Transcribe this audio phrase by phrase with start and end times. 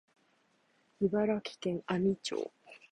[0.99, 2.51] 茨城県阿見町